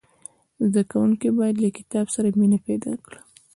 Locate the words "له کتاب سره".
1.63-2.27